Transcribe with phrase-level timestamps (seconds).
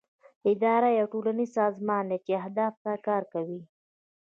[0.51, 3.61] اداره یو ټولنیز سازمان دی چې اهدافو ته کار کوي.